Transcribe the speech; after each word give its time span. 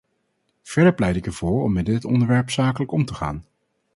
Verder 0.61 0.93
pleit 0.93 1.15
ik 1.15 1.25
ervoor 1.25 1.63
om 1.63 1.73
met 1.73 1.85
dit 1.85 2.05
onderwerp 2.05 2.49
zakelijk 2.49 2.91
om 2.91 3.05
te 3.05 3.13
gaan. 3.13 3.43